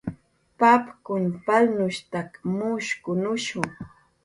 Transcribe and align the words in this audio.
Papkun 0.59 1.23
palnushstak 1.45 2.29
mushkunushu 2.57 3.59